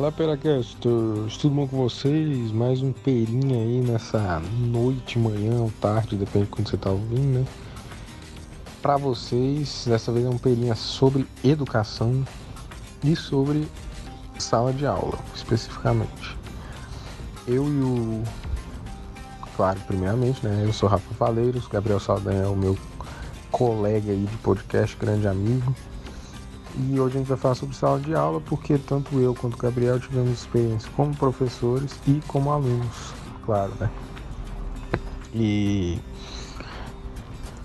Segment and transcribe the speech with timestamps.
[0.00, 2.50] Fala Peracast, tudo bom com vocês?
[2.52, 7.40] Mais um perinha aí nessa noite, manhã ou tarde, depende de quando você tá ouvindo,
[7.40, 7.46] né?
[8.80, 12.24] Pra vocês, dessa vez é um perinha sobre educação
[13.04, 13.68] e sobre
[14.38, 16.34] sala de aula, especificamente.
[17.46, 18.22] Eu e o.
[19.54, 20.64] Claro, primeiramente, né?
[20.64, 22.74] Eu sou Rafa Valeiros, Gabriel Saldanha é o meu
[23.50, 25.76] colega aí de podcast, grande amigo.
[26.78, 29.58] E hoje a gente vai falar sobre sala de aula, porque tanto eu quanto o
[29.58, 33.12] Gabriel tivemos experiência como professores e como alunos,
[33.44, 33.90] claro, né?
[35.34, 35.98] E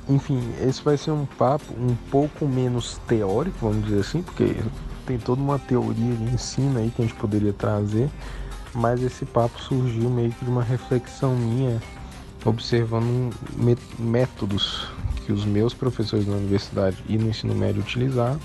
[0.08, 4.56] enfim, esse vai ser um papo um pouco menos teórico, vamos dizer assim, porque
[5.06, 8.10] tem toda uma teoria de ensino aí que a gente poderia trazer,
[8.74, 11.82] mas esse papo surgiu meio que de uma reflexão minha,
[12.44, 13.34] observando
[13.98, 14.88] métodos
[15.26, 18.40] que os meus professores na universidade e no ensino médio utilizaram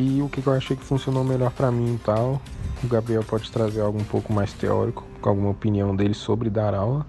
[0.00, 2.40] e o que eu achei que funcionou melhor para mim e tal.
[2.82, 6.74] O Gabriel pode trazer algo um pouco mais teórico, com alguma opinião dele sobre dar
[6.74, 7.06] aula.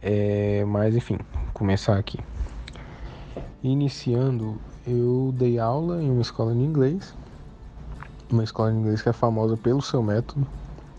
[0.00, 1.18] É, mas enfim,
[1.52, 2.20] começar aqui.
[3.62, 7.12] Iniciando, eu dei aula em uma escola de inglês.
[8.30, 10.46] Uma escola de inglês que é famosa pelo seu método.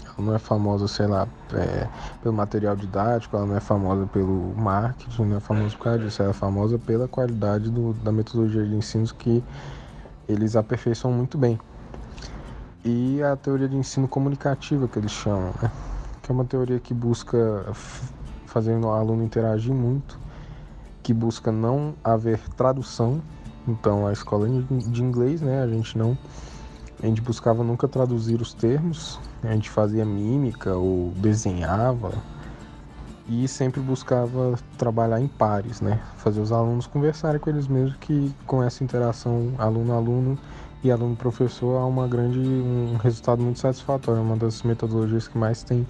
[0.03, 1.88] Ela não é famosa, sei lá, é,
[2.21, 6.21] pelo material didático, ela não é famosa pelo marketing, não é famosa por causa disso.
[6.21, 9.42] Ela é famosa pela qualidade do, da metodologia de ensino que
[10.28, 11.59] eles aperfeiçoam muito bem.
[12.83, 15.72] E a teoria de ensino comunicativo que eles chamam, né?
[16.22, 17.66] que é uma teoria que busca
[18.45, 20.20] fazer o aluno interagir muito,
[21.02, 23.22] que busca não haver tradução.
[23.67, 26.17] Então a escola de inglês, né, a gente não
[27.02, 32.11] a gente buscava nunca traduzir os termos, a gente fazia mímica ou desenhava
[33.30, 36.02] e sempre buscava trabalhar em pares, né?
[36.17, 40.38] Fazer os alunos conversarem com eles mesmos, que com essa interação aluno-aluno
[40.83, 45.61] e aluno-professor há uma grande, um resultado muito satisfatório, é uma das metodologias que mais
[45.61, 45.86] tem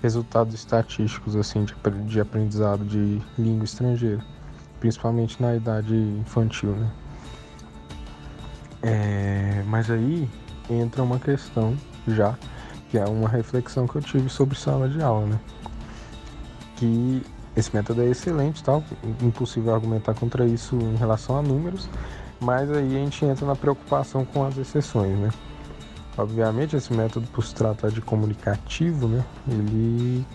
[0.00, 1.74] resultados estatísticos assim de,
[2.06, 4.24] de aprendizado de língua estrangeira,
[4.78, 6.90] principalmente na idade infantil, né?
[8.80, 10.28] É, mas aí
[10.70, 12.38] entra uma questão já,
[12.88, 15.40] que é uma reflexão que eu tive sobre sala de aula, né?
[16.78, 17.22] Que
[17.56, 18.84] esse método é excelente, tal,
[19.20, 21.88] impossível argumentar contra isso em relação a números,
[22.40, 25.30] mas aí a gente entra na preocupação com as exceções, né?
[26.16, 30.26] Obviamente esse método por se tratar de comunicativo, né, ele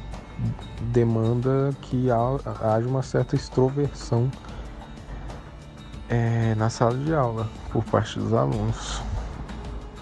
[0.92, 4.32] demanda que haja uma certa extroversão
[6.10, 9.02] é, na sala de aula por parte dos alunos.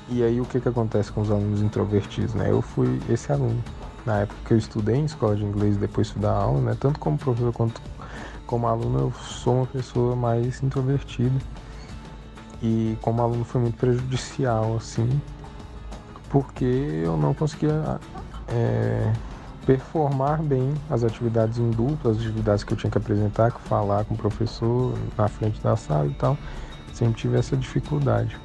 [0.10, 2.52] E aí o que, que acontece com os alunos introvertidos, né?
[2.52, 3.64] Eu fui esse aluno
[4.06, 6.78] na época que eu estudei em escola de inglês depois fui dar aula, né?
[6.80, 7.82] Tanto como professor quanto
[8.46, 11.40] como aluno eu sou uma pessoa mais introvertida.
[12.62, 15.10] E como aluno foi muito prejudicial, assim,
[16.30, 16.66] porque
[17.04, 18.00] eu não conseguia
[18.50, 19.14] é,
[19.66, 24.06] performar bem as atividades em dupla, as atividades que eu tinha que apresentar, que falar
[24.06, 26.38] com o professor na frente da sala e tal.
[26.94, 28.38] Sempre tive essa dificuldade.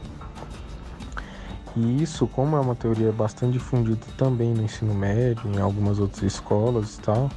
[1.76, 6.22] E isso, como é uma teoria bastante difundida também no ensino médio, em algumas outras
[6.22, 7.30] escolas e tal,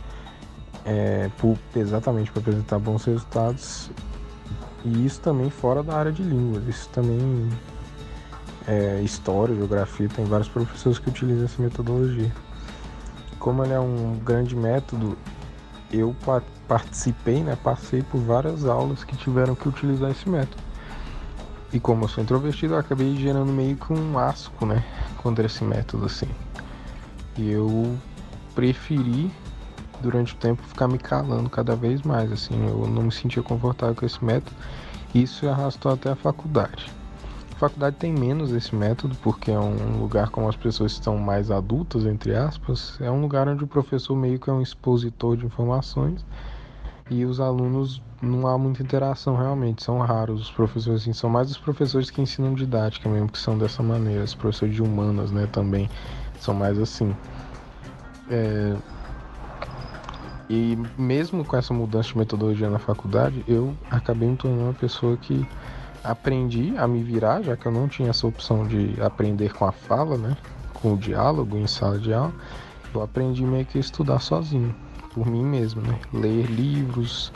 [0.86, 3.92] é, por, exatamente para apresentar bons resultados,
[4.86, 7.50] e isso também fora da área de línguas, isso também
[8.66, 12.32] é, história, geografia, tem vários professores que utilizam essa metodologia.
[13.40, 15.18] Como ele é um grande método,
[15.92, 16.16] eu
[16.66, 20.69] participei, né, passei por várias aulas que tiveram que utilizar esse método.
[21.72, 24.84] E como eu sou introvertido, eu acabei gerando meio que um asco, né?
[25.18, 26.28] Contra esse método, assim.
[27.38, 27.96] E eu
[28.56, 29.32] preferi,
[30.02, 32.56] durante o tempo, ficar me calando cada vez mais, assim.
[32.68, 34.56] Eu não me sentia confortável com esse método.
[35.14, 36.92] Isso arrastou até a faculdade.
[37.56, 41.52] A faculdade tem menos esse método, porque é um lugar como as pessoas estão mais
[41.52, 42.98] adultas, entre aspas.
[43.00, 46.26] É um lugar onde o professor meio que é um expositor de informações
[47.12, 51.50] e os alunos não há muita interação realmente, são raros os professores assim, são mais
[51.50, 55.48] os professores que ensinam didática mesmo, que são dessa maneira, os professores de humanas, né,
[55.52, 55.90] também
[56.40, 57.16] são mais assim.
[58.30, 58.76] É...
[60.50, 65.16] E mesmo com essa mudança de metodologia na faculdade, eu acabei me tornando uma pessoa
[65.16, 65.48] que
[66.04, 69.72] aprendi a me virar, já que eu não tinha essa opção de aprender com a
[69.72, 70.36] fala, né,
[70.74, 72.34] com o diálogo em sala de aula,
[72.94, 74.74] eu aprendi meio que a estudar sozinho
[75.14, 76.00] por mim mesmo, né?
[76.14, 77.32] Ler livros,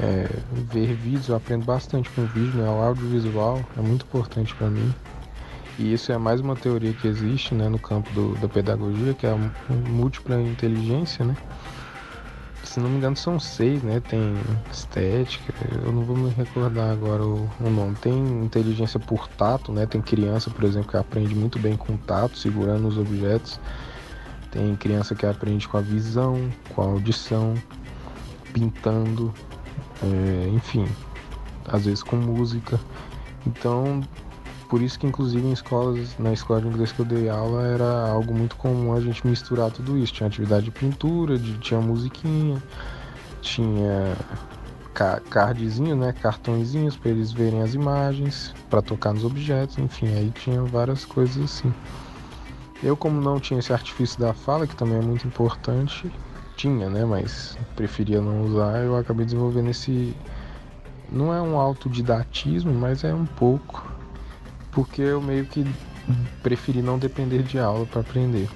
[0.00, 2.68] é, ver vídeos, eu aprendo bastante com vídeo, né?
[2.68, 4.94] O audiovisual é muito importante para mim.
[5.78, 9.26] E isso é mais uma teoria que existe né, no campo do, da pedagogia, que
[9.26, 9.36] é a
[9.88, 11.36] múltipla inteligência, né?
[12.70, 14.00] se não me engano são seis, né?
[14.00, 14.36] Tem
[14.70, 15.52] estética,
[15.84, 17.96] eu não vou me recordar agora o, o, nome.
[17.96, 19.86] Tem inteligência por tato, né?
[19.86, 23.58] Tem criança, por exemplo, que aprende muito bem com tato, segurando os objetos.
[24.52, 27.54] Tem criança que aprende com a visão, com a audição,
[28.52, 29.34] pintando,
[30.02, 30.86] é, enfim,
[31.66, 32.80] às vezes com música.
[33.46, 34.00] Então,
[34.68, 38.08] por isso que inclusive em escolas, na escola de inglês que eu dei aula, era
[38.10, 40.12] algo muito comum a gente misturar tudo isso.
[40.12, 42.62] Tinha atividade de pintura, de, tinha musiquinha,
[43.40, 44.16] tinha
[45.30, 50.62] cardzinho, né, cartõezinhos para eles verem as imagens, para tocar nos objetos, enfim, aí tinha
[50.62, 51.72] várias coisas assim.
[52.82, 56.10] Eu como não tinha esse artifício da fala, que também é muito importante,
[56.60, 60.14] tinha, né, mas preferia não usar, eu acabei desenvolvendo esse
[61.10, 63.90] não é um autodidatismo, mas é um pouco
[64.70, 65.64] porque eu meio que
[66.42, 68.48] preferi não depender de aula para aprender.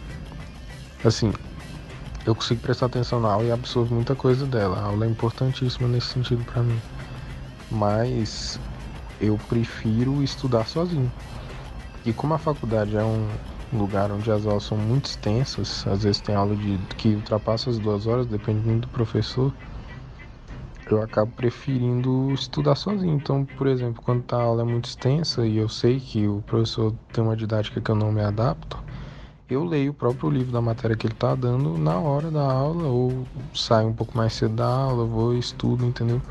[1.03, 1.33] Assim,
[2.27, 4.79] eu consigo prestar atenção na aula e absorvo muita coisa dela.
[4.79, 6.81] A aula é importantíssima nesse sentido para mim.
[7.71, 8.61] Mas
[9.21, 11.11] eu prefiro estudar sozinho.
[12.05, 13.29] E como a faculdade é um
[13.73, 17.79] lugar onde as aulas são muito extensas, às vezes tem aula de que ultrapassa as
[17.79, 19.53] duas horas, depende muito do professor
[20.91, 23.17] eu acabo preferindo estudar sozinho.
[23.17, 26.43] Então, por exemplo, quando tá a aula é muito extensa e eu sei que o
[26.43, 28.83] professor tem uma didática que eu não me adapto,
[29.49, 32.89] eu leio o próprio livro da matéria que ele está dando na hora da aula
[32.89, 36.23] ou saio um pouco mais cedo da aula, vou e estudo, entendeu?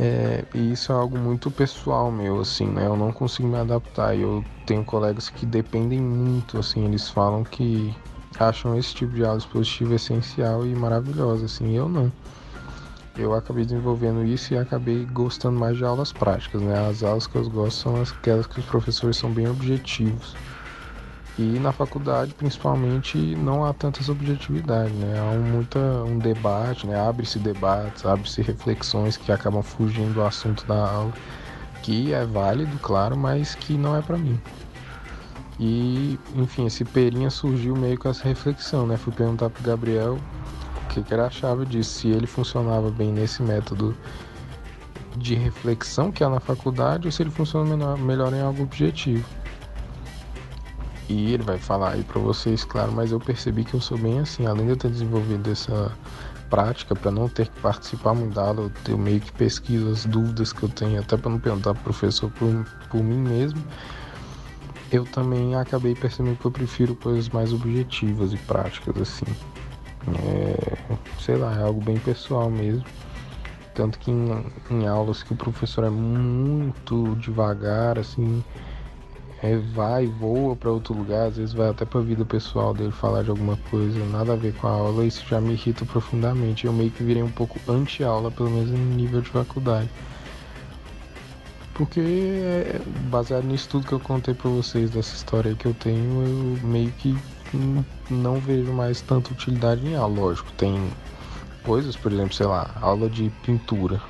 [0.00, 2.86] É, e isso é algo muito pessoal meu, assim, né?
[2.86, 4.16] Eu não consigo me adaptar.
[4.16, 7.94] Eu tenho colegas que dependem muito, assim, eles falam que
[8.38, 12.10] acham esse tipo de aula expositiva essencial e maravilhosa, assim, eu não
[13.18, 16.88] eu acabei desenvolvendo isso e acabei gostando mais de aulas práticas, né?
[16.88, 20.34] As aulas que eu gosto são aquelas que os professores são bem objetivos.
[21.38, 25.18] E na faculdade, principalmente, não há tantas objetividades, né?
[25.18, 27.00] Há um, muita, um debate, né?
[27.00, 31.12] Abre-se debates, abre-se reflexões que acabam fugindo do assunto da aula,
[31.82, 34.38] que é válido, claro, mas que não é para mim.
[35.58, 38.96] E, enfim, esse Perinha surgiu meio com essa reflexão, né?
[38.96, 40.18] Fui perguntar pro Gabriel
[40.90, 43.96] que, que ele achava disso, se ele funcionava bem nesse método
[45.16, 49.24] de reflexão que é na faculdade ou se ele funciona melhor, melhor em algo objetivo.
[51.10, 54.20] E ele vai falar aí para vocês, claro, mas eu percebi que eu sou bem
[54.20, 55.90] assim, além de eu ter desenvolvido essa
[56.48, 60.52] prática para não ter que participar muito da aula, eu meio que pesquiso as dúvidas
[60.52, 63.60] que eu tenho, até para não perguntar pro professor por, por mim mesmo.
[64.92, 69.26] Eu também acabei percebendo que eu prefiro coisas mais objetivas e práticas assim.
[70.24, 70.86] É,
[71.18, 72.84] sei lá, é algo bem pessoal mesmo.
[73.74, 78.44] Tanto que em, em aulas que o professor é muito devagar, assim,
[79.42, 82.92] é, vai, voa para outro lugar, às vezes vai até para a vida pessoal dele
[82.92, 86.66] falar de alguma coisa, nada a ver com a aula, isso já me irrita profundamente.
[86.66, 89.88] Eu meio que virei um pouco anti-aula, pelo menos em nível de faculdade.
[91.72, 96.22] Porque, é, baseado nisso tudo que eu contei para vocês, dessa história que eu tenho,
[96.22, 97.16] eu meio que
[98.10, 100.20] não vejo mais tanta utilidade em aula.
[100.20, 100.90] Lógico, tem
[101.62, 104.02] coisas, por exemplo, sei lá, aula de pintura.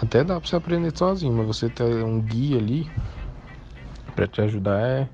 [0.00, 2.88] Até dá para você aprender sozinho, mas você ter um guia ali
[4.14, 5.08] para te ajudar é,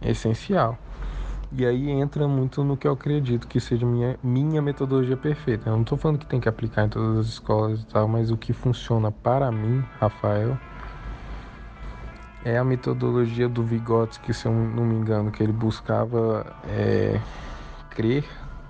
[0.00, 0.78] é essencial.
[1.52, 5.68] E aí entra muito no que eu acredito que seja minha, minha metodologia perfeita.
[5.68, 8.30] Eu não estou falando que tem que aplicar em todas as escolas e tal, mas
[8.30, 10.58] o que funciona para mim, Rafael,
[12.44, 17.20] é a metodologia do Vygotsky, se eu não me engano, que ele buscava é,
[17.90, 18.24] crer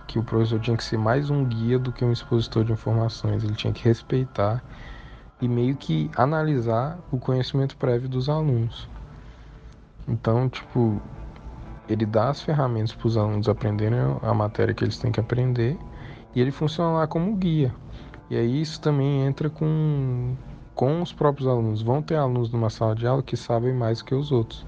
[0.06, 3.42] que o professor tinha que ser mais um guia do que um expositor de informações.
[3.42, 4.62] Ele tinha que respeitar
[5.40, 8.88] e meio que analisar o conhecimento prévio dos alunos.
[10.08, 11.00] Então, tipo,
[11.88, 15.78] ele dá as ferramentas para os alunos aprenderem a matéria que eles têm que aprender
[16.34, 17.74] e ele funciona lá como guia.
[18.28, 20.34] E aí isso também entra com
[20.74, 21.80] com os próprios alunos.
[21.80, 24.66] Vão ter alunos numa sala de aula que sabem mais que os outros.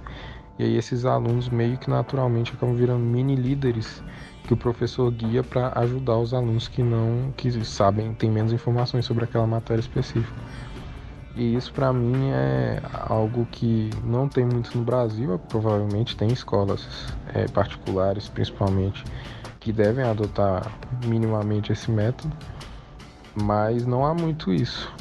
[0.59, 4.03] E aí esses alunos meio que naturalmente acabam virando mini líderes
[4.45, 9.05] que o professor guia para ajudar os alunos que não que sabem, têm menos informações
[9.05, 10.35] sobre aquela matéria específica.
[11.37, 16.87] E isso para mim é algo que não tem muito no Brasil, provavelmente tem escolas
[17.33, 19.05] é, particulares principalmente
[19.61, 20.67] que devem adotar
[21.05, 22.35] minimamente esse método,
[23.35, 24.93] mas não há muito isso.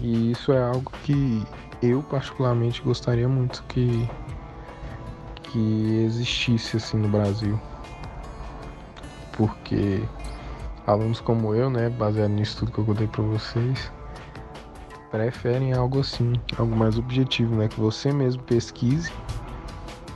[0.00, 1.42] E isso é algo que
[1.82, 4.08] eu particularmente gostaria muito que
[5.44, 7.58] que existisse assim no Brasil.
[9.32, 10.02] Porque
[10.86, 13.90] alunos como eu, né, baseado nisso tudo que eu contei para vocês,
[15.10, 19.12] preferem algo assim, algo mais objetivo, né, que você mesmo pesquise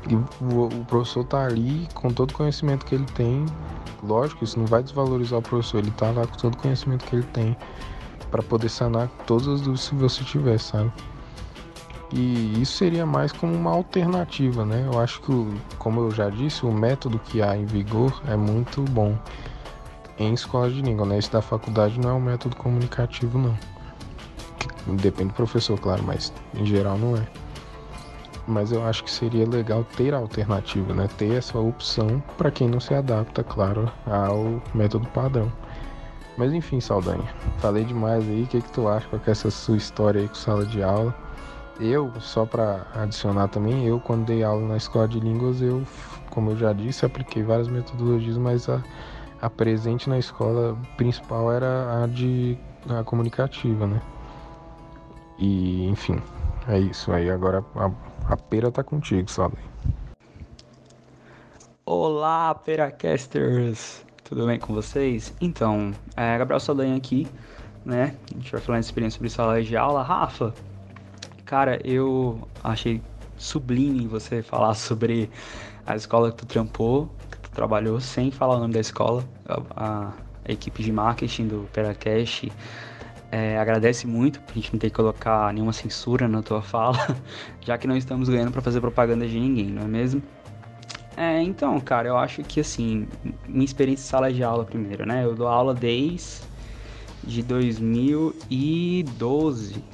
[0.08, 3.44] E o, professor tá ali com todo o conhecimento que ele tem.
[4.02, 7.16] Lógico, isso não vai desvalorizar o professor, ele tá lá com todo o conhecimento que
[7.16, 7.56] ele tem
[8.30, 10.90] para poder sanar todas as dúvidas que você tiver, sabe?
[12.12, 14.88] E isso seria mais como uma alternativa, né?
[14.92, 15.32] Eu acho que,
[15.78, 19.16] como eu já disse, o método que há em vigor é muito bom
[20.18, 21.18] em escola de língua, né?
[21.18, 23.56] Esse da faculdade não é um método comunicativo, não.
[24.96, 27.26] Depende do professor, claro, mas em geral não é.
[28.46, 31.08] Mas eu acho que seria legal ter a alternativa, né?
[31.16, 35.52] Ter essa opção para quem não se adapta, claro, ao método padrão.
[36.36, 37.28] Mas enfim, Saldanha,
[37.58, 38.44] falei demais aí.
[38.44, 41.14] O que, que tu acha com essa sua história aí com sala de aula?
[41.78, 45.82] Eu, só para adicionar também, eu quando dei aula na escola de línguas, eu,
[46.28, 48.82] como eu já disse, apliquei várias metodologias, mas a,
[49.40, 54.00] a presente na escola principal era a de a comunicativa, né?
[55.40, 56.20] E enfim,
[56.68, 57.30] é isso aí.
[57.30, 57.90] Agora a,
[58.32, 59.56] a pera tá contigo, sabe?
[61.86, 64.04] Olá, Peracasters!
[64.22, 65.34] Tudo bem com vocês?
[65.40, 67.26] Então, é Gabriel Saldanha aqui,
[67.84, 68.14] né?
[68.30, 70.02] A gente vai falar de experiência sobre sala de aula.
[70.02, 70.54] Rafa,
[71.44, 73.02] cara, eu achei
[73.38, 75.30] sublime você falar sobre
[75.86, 79.24] a escola que tu trampou, que tu trabalhou, sem falar o nome da escola.
[79.74, 80.12] A,
[80.44, 82.52] a equipe de marketing do Peracast
[83.30, 87.16] é, agradece muito por a gente não ter que colocar nenhuma censura na tua fala,
[87.60, 90.20] já que não estamos ganhando para fazer propaganda de ninguém, não é mesmo?
[91.16, 93.06] É, então, cara, eu acho que assim,
[93.46, 95.24] minha experiência em sala de aula primeiro, né?
[95.24, 96.40] Eu dou aula desde
[97.22, 99.84] de 2012.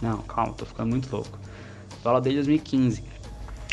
[0.00, 1.36] Não, calma, tô ficando muito louco.
[2.02, 3.02] Dou aula desde 2015.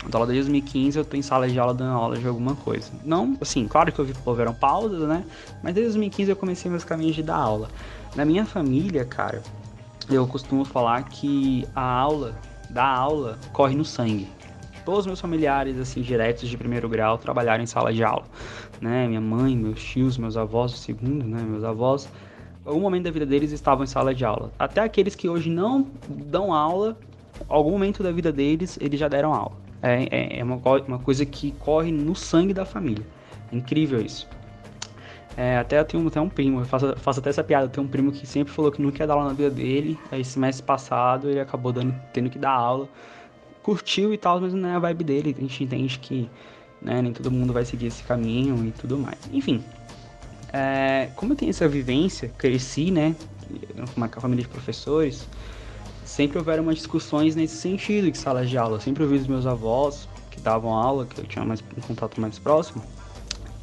[0.07, 2.91] Dou aula desde 2015, eu tô em sala de aula dando aula de alguma coisa.
[3.05, 5.23] Não, assim, claro que houveram pausas, né?
[5.61, 7.69] Mas desde 2015 eu comecei meus caminhos de dar aula.
[8.15, 9.41] Na minha família, cara,
[10.09, 12.35] eu costumo falar que a aula,
[12.69, 14.27] da aula, corre no sangue
[14.83, 18.25] todos os meus familiares, assim, diretos de primeiro grau, trabalharam em sala de aula,
[18.81, 19.07] né?
[19.07, 21.41] Minha mãe, meus tios, meus avós, o segundo, né?
[21.41, 22.09] Meus avós,
[22.65, 24.51] algum momento da vida deles estavam em sala de aula.
[24.57, 26.97] Até aqueles que hoje não dão aula,
[27.47, 29.53] algum momento da vida deles, eles já deram aula.
[29.81, 30.55] É, é, é uma,
[30.87, 33.05] uma coisa que corre no sangue da família.
[33.51, 34.27] É incrível isso.
[35.35, 37.87] É, até eu tenho até um primo, eu faço, faço até essa piada, eu tenho
[37.87, 40.63] um primo que sempre falou que nunca ia dar aula na vida dele, aí semestre
[40.63, 42.87] passado ele acabou dando, tendo que dar aula,
[43.63, 45.35] curtiu e tal, mas não é a vibe dele.
[45.35, 46.29] A gente entende que
[46.81, 49.17] né, nem todo mundo vai seguir esse caminho e tudo mais.
[49.31, 49.63] Enfim,
[50.51, 53.15] é, como eu tenho essa vivência, cresci, né,
[53.95, 55.27] uma família de professores,
[56.05, 58.75] sempre houveram umas discussões nesse sentido de salas de aula.
[58.75, 62.19] Eu sempre ouvi dos meus avós que davam aula, que eu tinha mais um contato
[62.21, 62.83] mais próximo,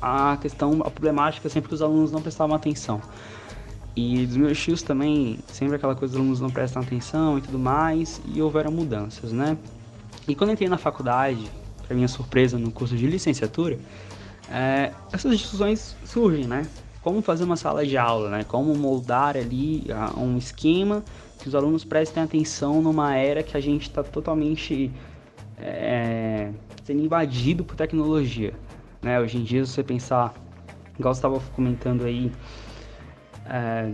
[0.01, 3.01] a questão, a problemática sempre que os alunos não prestavam atenção.
[3.95, 7.59] E dos meus tios também, sempre aquela coisa dos alunos não prestam atenção e tudo
[7.59, 9.59] mais, e houveram mudanças, né?
[10.29, 11.51] E quando entrei na faculdade,
[11.87, 13.79] para minha surpresa, no curso de licenciatura,
[14.51, 16.67] é, essas discussões surgem, né?
[17.03, 18.45] Como fazer uma sala de aula, né?
[18.45, 19.85] Como moldar ali
[20.17, 21.03] um esquema
[21.41, 24.91] que os alunos prestem atenção numa era que a gente está totalmente
[25.59, 26.51] é,
[26.85, 28.55] sendo invadido por tecnologia,
[29.03, 29.21] né?
[29.21, 30.35] Hoje em dia, se você pensar,
[30.99, 32.31] igual você estava comentando aí,
[33.47, 33.91] é,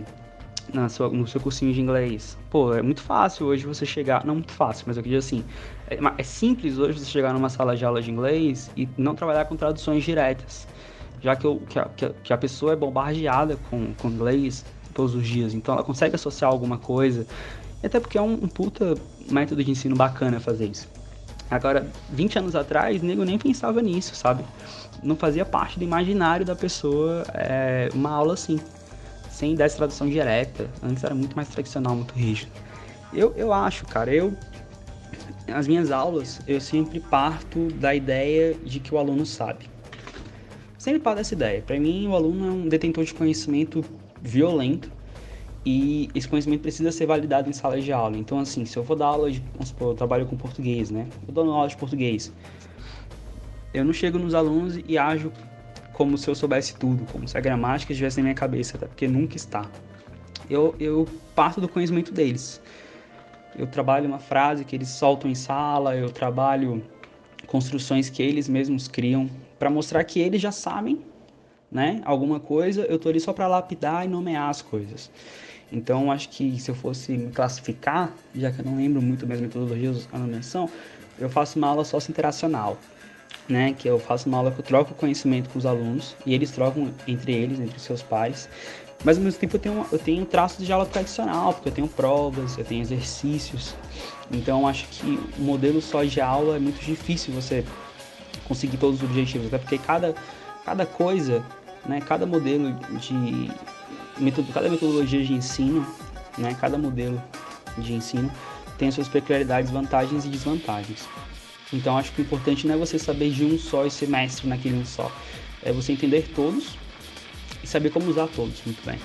[0.73, 2.37] na sua, no seu cursinho de inglês.
[2.49, 4.25] Pô, é muito fácil hoje você chegar.
[4.25, 5.43] Não muito fácil, mas eu queria assim.
[5.89, 9.45] É, é, simples hoje você chegar numa sala de aula de inglês e não trabalhar
[9.45, 10.67] com traduções diretas.
[11.21, 11.89] Já que, eu, que, a,
[12.23, 15.53] que a pessoa é bombardeada com, com inglês todos os dias.
[15.53, 17.25] Então ela consegue associar alguma coisa.
[17.83, 18.95] Até porque é um, um puta
[19.29, 20.87] método de ensino bacana fazer isso.
[21.49, 24.43] Agora, 20 anos atrás, nego nem pensava nisso, sabe?
[25.01, 28.59] Não fazia parte do imaginário da pessoa é, uma aula assim
[29.29, 30.69] sem dar essa tradução direta.
[30.81, 32.51] Antes era muito mais tradicional, muito rígido.
[33.13, 34.33] Eu, eu acho, cara, eu.
[35.53, 39.69] As minhas aulas, eu sempre parto da ideia de que o aluno sabe.
[40.77, 41.61] Sempre parto dessa ideia.
[41.61, 43.85] Para mim, o aluno é um detentor de conhecimento
[44.21, 44.91] violento
[45.69, 48.17] e esse conhecimento precisa ser validado em sala de aula.
[48.17, 49.43] Então, assim, se eu vou dar aula de.
[49.51, 51.09] Vamos supor, eu trabalho com português, né?
[51.27, 52.31] Eu dou aula de português.
[53.73, 55.29] Eu não chego nos alunos e ajo
[55.91, 59.09] como se eu soubesse tudo, como se a gramática estivesse na minha cabeça, até porque
[59.09, 59.69] nunca está.
[60.49, 61.05] Eu, eu
[61.35, 62.61] parto do conhecimento deles.
[63.53, 66.81] Eu trabalho uma frase que eles soltam em sala, eu trabalho
[67.45, 71.01] construções que eles mesmos criam para mostrar que eles já sabem,
[71.69, 75.11] né, alguma coisa, eu tô ali só para lapidar e nomear as coisas.
[75.71, 79.39] Então, acho que se eu fosse me classificar, já que eu não lembro muito das
[79.41, 80.69] metodologias da nomeação,
[81.19, 82.79] eu faço uma aula sócio-interacional
[83.47, 86.51] né, que eu faço uma aula que eu troco conhecimento com os alunos e eles
[86.51, 88.49] trocam entre eles, entre seus pares.
[89.03, 91.87] Mas ao mesmo tempo eu tenho, eu tenho traços de aula tradicional, porque eu tenho
[91.87, 93.75] provas, eu tenho exercícios.
[94.31, 97.63] Então acho que o modelo só de aula é muito difícil você
[98.43, 100.15] conseguir todos os objetivos, até porque cada,
[100.65, 101.43] cada coisa,
[101.85, 103.51] né, cada modelo de
[104.19, 105.85] metod, cada metodologia de ensino,
[106.37, 107.21] né, cada modelo
[107.77, 108.31] de ensino
[108.77, 111.07] tem as suas peculiaridades, vantagens e desvantagens.
[111.73, 114.47] Então acho que o importante não é você saber de um só e ser mestre
[114.47, 115.11] naquele um só.
[115.63, 116.77] É você entender todos
[117.63, 118.99] e saber como usar todos muito bem.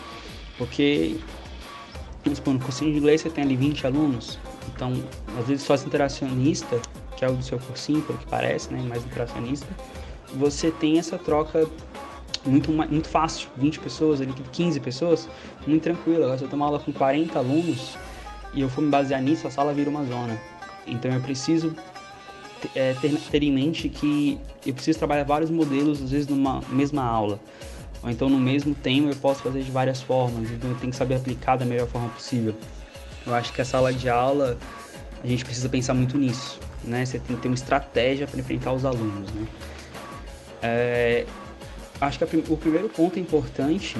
[0.58, 1.16] Porque,
[2.22, 4.38] vamos supor, no cursinho de inglês você tem ali 20 alunos,
[4.74, 4.92] então
[5.38, 6.80] às vezes só interacionista,
[7.16, 9.66] que é o do seu cursinho, pelo que parece, né, mais interacionista,
[10.34, 11.68] você tem essa troca
[12.44, 15.28] muito, muito fácil, 20 pessoas, ali 15 pessoas,
[15.66, 16.24] muito tranquilo.
[16.24, 17.96] Agora se eu tomar aula com 40 alunos
[18.54, 20.38] e eu for me basear nisso, a sala vira uma zona.
[20.86, 21.74] Então eu preciso
[22.74, 27.02] é, ter, ter, em mente que eu preciso trabalhar vários modelos, às vezes, numa mesma
[27.02, 27.40] aula.
[28.02, 30.50] Ou então, no mesmo tema, eu posso fazer de várias formas.
[30.50, 32.54] Então, eu tenho que saber aplicar da melhor forma possível.
[33.26, 34.58] Eu acho que a sala de aula,
[35.22, 36.58] a gente precisa pensar muito nisso.
[36.82, 37.04] Né?
[37.04, 39.30] Você tem que ter uma estratégia para enfrentar os alunos.
[39.32, 39.46] Né?
[40.62, 41.26] É,
[42.02, 43.96] acho que o primeiro ponto importante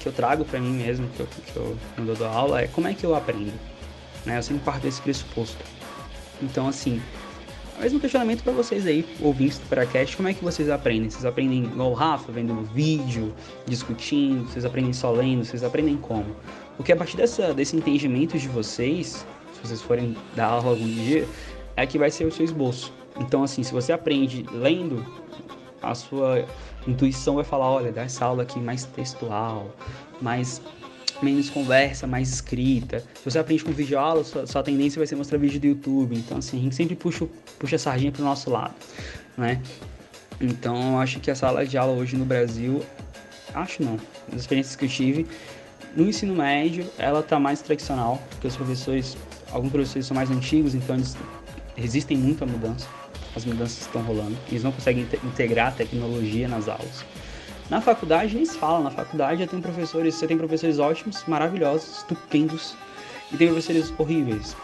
[0.00, 2.66] que eu trago para mim mesmo, que eu, que eu, quando eu dou aula, é
[2.66, 3.52] como é que eu aprendo.
[4.26, 4.38] Né?
[4.38, 5.64] Eu sempre parto desse pressuposto.
[6.42, 7.00] Então, assim,
[7.80, 11.08] mesmo questionamento para vocês aí, ouvintes do Paracast, como é que vocês aprendem?
[11.08, 13.32] Vocês aprendem igual o Rafa, vendo vídeo,
[13.66, 16.34] discutindo, vocês aprendem só lendo, vocês aprendem como?
[16.76, 19.24] Porque a partir dessa, desse entendimento de vocês,
[19.54, 21.26] se vocês forem dar aula algum dia,
[21.76, 22.92] é que vai ser o seu esboço.
[23.20, 25.04] Então, assim, se você aprende lendo,
[25.82, 26.46] a sua
[26.86, 29.74] intuição vai falar, olha, dá essa aula aqui mais textual,
[30.20, 30.60] mais
[31.22, 33.00] menos conversa, mais escrita.
[33.00, 36.16] Se você aprende com vídeo aula, sua, sua tendência vai ser mostrar vídeo do YouTube.
[36.16, 37.26] Então, assim, a gente sempre puxa,
[37.58, 38.74] puxa a sardinha pro nosso lado,
[39.36, 39.60] né?
[40.40, 42.82] Então, eu acho que a sala de aula hoje no Brasil,
[43.54, 43.96] acho não,
[44.28, 45.26] das experiências que eu tive,
[45.94, 49.16] no ensino médio, ela tá mais tradicional, porque os professores,
[49.52, 51.16] alguns professores são mais antigos, então eles
[51.76, 52.88] resistem muito à mudança.
[53.34, 57.04] As mudanças estão rolando, eles não conseguem integrar a tecnologia nas aulas.
[57.70, 62.74] Na faculdade nem se fala, na faculdade tem professores, você tem professores ótimos, maravilhosos, estupendos,
[63.32, 64.54] e tem professores horríveis,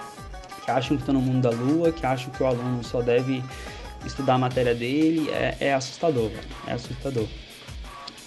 [0.62, 3.42] que acham que estão no mundo da lua, que acham que o aluno só deve
[4.04, 6.30] estudar a matéria dele, é, é assustador,
[6.66, 7.26] é assustador.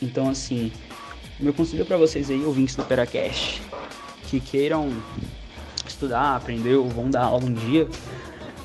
[0.02, 0.72] Então, assim,
[1.40, 3.62] meu conselho para vocês aí, ouvintes do Peracast,
[4.28, 4.92] que queiram
[5.88, 7.88] estudar, aprender ou vão dar aula um dia,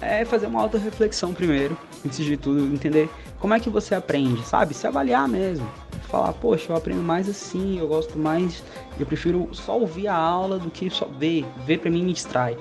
[0.01, 4.75] é fazer uma auto-reflexão primeiro, antes de tudo, entender como é que você aprende, sabe?
[4.75, 5.67] Se avaliar mesmo
[6.07, 8.63] falar, poxa, eu aprendo mais assim, eu gosto mais,
[8.99, 12.57] eu prefiro só ouvir a aula do que só ver, ver para mim me distrai.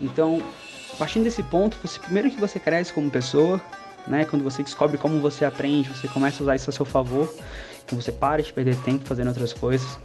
[0.00, 0.42] Então,
[0.98, 3.60] partindo desse ponto, você, primeiro que você cresce como pessoa,
[4.06, 7.32] né, quando você descobre como você aprende, você começa a usar isso a seu favor,
[7.84, 9.98] então você para de perder tempo fazendo outras coisas.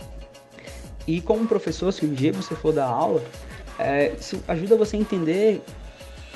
[1.08, 3.24] E como professor, se um dia você for dar aula,
[3.78, 5.62] é, isso ajuda você a entender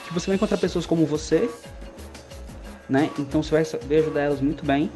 [0.06, 1.50] que você vai encontrar pessoas como você,
[2.88, 3.10] né?
[3.18, 4.92] Então você vai ajudar elas muito bem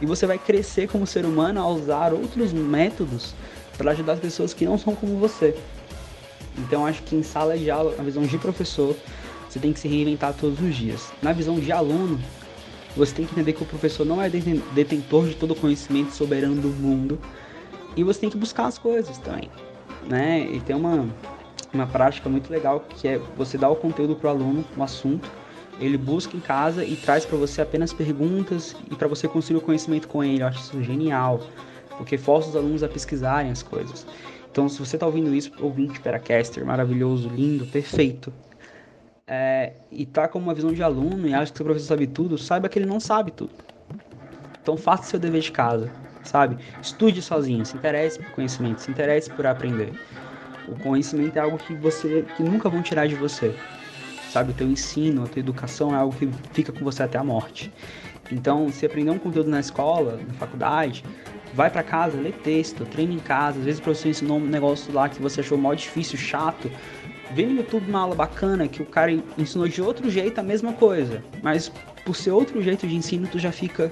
[0.00, 3.34] e você vai crescer como ser humano a usar outros métodos
[3.76, 5.56] para ajudar as pessoas que não são como você.
[6.58, 8.96] Então acho que em sala de aula, na visão de professor,
[9.48, 11.12] você tem que se reinventar todos os dias.
[11.20, 12.18] Na visão de aluno,
[12.96, 16.60] você tem que entender que o professor não é detentor de todo o conhecimento soberano
[16.60, 17.18] do mundo
[17.96, 19.50] e você tem que buscar as coisas também,
[20.08, 20.48] né?
[20.52, 21.08] E tem uma
[21.74, 24.82] uma prática muito legal que é você dar o conteúdo para o aluno, o um
[24.82, 25.30] assunto,
[25.80, 29.60] ele busca em casa e traz para você apenas perguntas e para você construir o
[29.60, 30.42] conhecimento com ele.
[30.42, 31.40] Eu acho isso genial,
[31.98, 34.06] porque força os alunos a pesquisarem as coisas.
[34.50, 38.32] Então, se você está ouvindo isso, ouvinte Peracaster, maravilhoso, lindo, perfeito,
[39.26, 42.38] é, e tá com uma visão de aluno e acha que o professor sabe tudo,
[42.38, 43.50] saiba que ele não sabe tudo.
[44.62, 45.90] Então, faça seu dever de casa,
[46.22, 46.56] sabe?
[46.80, 49.92] Estude sozinho, se interesse por conhecimento, se interesse por aprender.
[50.68, 53.54] O conhecimento é algo que você que nunca vão tirar de você
[54.34, 54.50] sabe?
[54.50, 57.72] O teu ensino, a tua educação é algo que fica com você até a morte.
[58.32, 61.04] Então, se aprender um conteúdo na escola, na faculdade,
[61.54, 63.60] vai para casa, lê texto, treina em casa.
[63.60, 66.68] Às vezes o professor ensinou um negócio lá que você achou mal difícil, chato.
[67.32, 70.72] Vê no YouTube uma aula bacana que o cara ensinou de outro jeito a mesma
[70.72, 71.70] coisa, mas
[72.04, 73.90] por ser outro jeito de ensino, tu já fica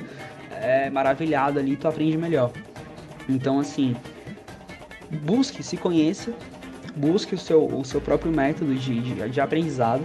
[0.51, 2.51] é, maravilhado ali, tu aprende melhor.
[3.29, 3.95] Então, assim,
[5.23, 6.35] busque, se conheça,
[6.97, 10.05] busque o seu, o seu próprio método de, de, de aprendizado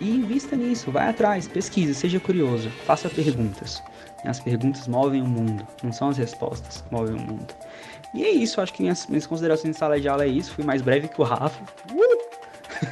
[0.00, 3.82] e invista nisso, vai atrás, pesquise, seja curioso, faça perguntas.
[4.24, 7.54] As perguntas movem o mundo, não são as respostas que movem o mundo.
[8.14, 10.52] E é isso, acho que minhas, minhas considerações de sala de aula é isso.
[10.52, 11.62] Fui mais breve que o Rafa.
[11.92, 12.18] Uh!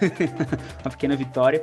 [0.85, 1.63] Uma pequena vitória.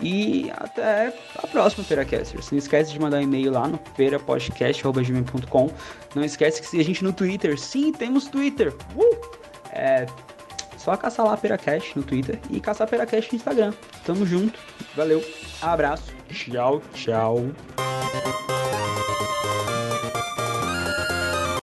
[0.00, 2.50] E até a próxima, Peracasters.
[2.50, 5.70] Não esquece de mandar um e-mail lá no perapodcast.gmail.com.
[6.14, 7.58] Não esquece que se a gente no Twitter.
[7.58, 8.74] Sim, temos Twitter.
[8.94, 9.37] Uh!
[9.78, 10.06] É
[10.76, 13.72] só caçar lá Peracast no Twitter e caçar Peracast no Instagram.
[14.04, 14.58] Tamo junto.
[14.96, 15.22] Valeu.
[15.60, 16.12] Abraço.
[16.28, 17.46] Tchau, tchau.